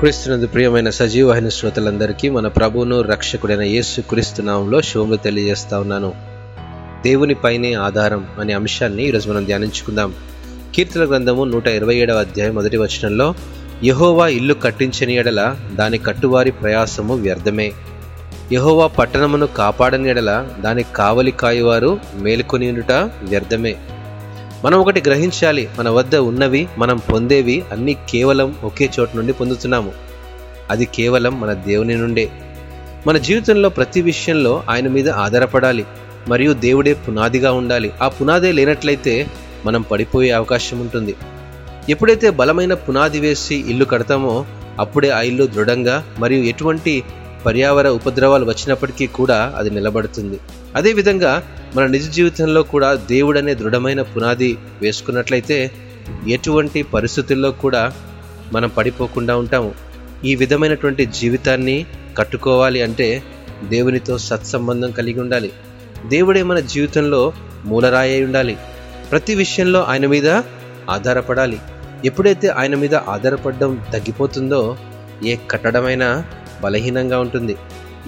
[0.00, 6.12] క్రీస్తునందు ప్రియమైన సజీవహైన శ్రోతలందరికీ మన ప్రభువును రక్షకుడైన యేసు క్రీస్తునామంలో శుభములు తెలియజేస్తా ఉన్నాను.
[7.04, 10.14] దేవుని పైనే ఆధారం అనే అంశాన్ని ఈరోజు మనం ధ్యానించుకుందాం.
[10.74, 13.34] కీర్తన గ్రంథము నూట ఇరవై ఏడవ అధ్యాయం మొదటి వచనంలో
[13.84, 17.72] యహోవా ఇల్లు కట్టించని ఎడల దాని కట్టువారి ప్రయాసము వ్యర్థమే.
[18.52, 22.92] యహోవా పట్టణమును కాపాడని ఎడల దాని కావలి కాయువారు మేలుకొనియుట
[23.22, 23.76] వ్యర్థమే.
[24.64, 29.92] మనం ఒకటి గ్రహించాలి మన వద్ద ఉన్నవి మనం పొందేవి అన్నీ కేవలం ఒకే చోటు నుండి పొందుతున్నాము.
[30.70, 32.30] అది కేవలం మన దేవుని నుండే.
[33.06, 35.84] మన జీవితంలో ప్రతి విషయంలో ఆయన మీద ఆధారపడాలి
[36.28, 37.90] మరియు దేవుడే పునాదిగా ఉండాలి.
[38.02, 39.26] ఆ పునాదే లేనట్లయితే
[39.64, 41.14] మనం పడిపోయే అవకాశం ఉంటుంది.
[41.88, 44.46] ఎప్పుడైతే బలమైన పునాది వేసి ఇల్లు కడతామో
[44.78, 47.02] అప్పుడే ఆ ఇల్లు దృఢంగా మరియు ఎటువంటి
[47.46, 50.38] పర్యావరణ ఉపద్రవాలు వచ్చినప్పటికీ కూడా అది నిలబడుతుంది.
[50.76, 51.42] అదేవిధంగా
[51.76, 55.70] మన నిజ జీవితంలో కూడా దేవుడనే దృఢమైన పునాది వేసుకున్నట్లయితే
[56.28, 57.92] ఎటువంటి పరిస్థితుల్లో కూడా
[58.52, 59.74] మనం పడిపోకుండా ఉంటాము.
[60.24, 61.86] ఈ విధమైనటువంటి జీవితాన్ని
[62.18, 63.22] కట్టుకోవాలి అంటే
[63.64, 65.52] దేవునితో సత్సంబంధం కలిగి ఉండాలి.
[66.06, 67.32] దేవుడే మన జీవితంలో
[67.64, 68.56] మూలరాయి ఉండాలి.
[69.10, 70.28] ప్రతి విషయంలో ఆయన మీద
[70.90, 71.58] ఆధారపడాలి.
[72.04, 74.76] ఎప్పుడైతే ఆయన మీద ఆధారపడడం తగ్గిపోతుందో
[75.24, 76.24] ఏ కట్టడమైనా
[76.62, 77.56] బలహీనంగా ఉంటుంది.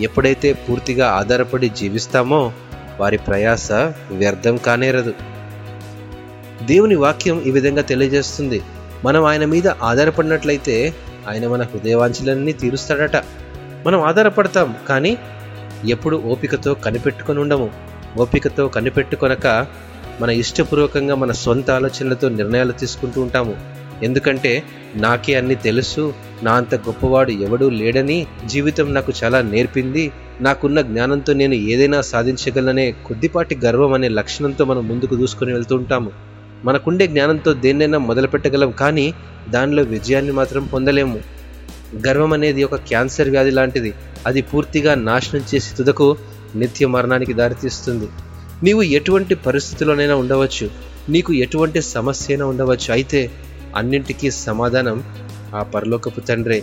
[0.00, 2.52] ఎప్పుడైతే పూర్తిగా ఆధారపడి జీవిస్తామో
[3.00, 3.72] వారి ప్రయాస
[4.10, 5.14] వ్యర్థం కానేరదు.
[6.62, 8.62] దేవుని వాక్యం ఈ విధంగా తెలియజేస్తుంది.
[9.04, 10.94] మనం ఆయన మీద ఆధారపడినట్లయితే
[11.28, 13.16] ఆయన మన హృదయవాంఛలన్నీ తీరుస్తాడట.
[13.86, 15.18] మనం ఆధారపడతాం కానీ
[15.88, 17.70] ఎప్పుడు ఓపికతో కనిపెట్టుకొని ఉండము.
[18.18, 19.66] ఓపికతో కనిపెట్టుకొనక
[20.20, 23.56] మన ఇష్టపూర్వకంగా మన సొంత ఆలోచనలతో నిర్ణయాలు తీసుకుంటూ ఉంటాము.
[24.02, 24.62] ఎందుకంటే
[24.94, 30.12] నాకే అన్ని తెలుసు నా అంత గొప్పవాడు ఎవడూ లేడని జీవితం నాకు చాలా నేర్పింది.
[30.40, 36.10] నాకున్న జ్ఞానంతో నేను ఏదైనా సాధించగలననే కొద్దిపాటి గర్వం అనే లక్షణంతో మనం ముందుకు దూసుకొని వెళ్తూ ఉంటాము.
[36.64, 39.14] మనకుండే జ్ఞానంతో దేన్నైనా మొదలుపెట్టగలం కానీ
[39.50, 41.20] దానిలో విజయాన్ని మాత్రం పొందలేము.
[42.06, 43.94] గర్వం అనేది ఒక క్యాన్సర్ వ్యాధి లాంటిది.
[44.26, 46.16] అది పూర్తిగా నాశనం చేసి తుదకు
[46.54, 48.08] నిత్య మరణానికి దారితీస్తుంది.
[48.62, 50.70] నీవు ఎటువంటి పరిస్థితుల్లోనైనా ఉండవచ్చు.
[51.08, 52.92] నీకు ఎటువంటి సమస్య అయినా ఉండవచ్చు.
[52.92, 53.30] అయితే
[53.76, 55.02] అన్నింటికీ సమాధానం
[55.54, 56.62] ఆ పరలోకపు తండ్రే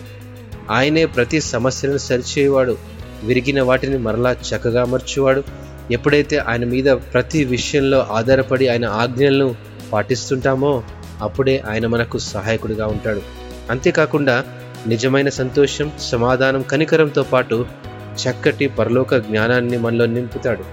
[0.71, 2.77] ఆయనే ప్రతి సమస్యలను సరిచేయవాడు.
[3.23, 5.43] విరిగిన వాటిని మరలా చక్కగా అమర్చువాడు.
[5.91, 9.55] ఎప్పుడైతే ఆయన మీద ప్రతి విషయంలో ఆధారపడి ఆయన ఆజ్ఞలను
[9.93, 10.83] పాటిస్తుంటామో
[11.21, 13.21] అప్పుడే ఆయన మనకు సహాయకుడిగా ఉంటాడు.
[13.69, 14.43] అంతేకాకుండా
[14.87, 17.65] నిజమైన సంతోషం సమాధానం కనికరంతో పాటు
[17.97, 20.63] చక్కటి పరలోక జ్ఞానాన్ని మనలో నింపుతాడు.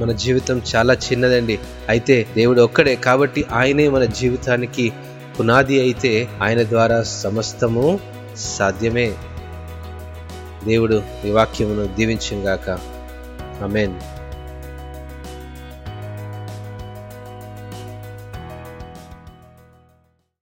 [0.00, 1.58] మన జీవితం చాలా చిన్నదండి.
[1.88, 4.92] అయితే దేవుడు ఒక్కడే కాబట్టి ఆయనే మన జీవితానికి
[5.38, 8.00] పునాది అయితే ఆయన ద్వారా సమస్తము
[8.36, 9.14] సాధ్యమే.
[10.64, 12.70] దేవుడు ఈ వాక్యమును దీవించుగాక
[13.62, 13.94] అమెన్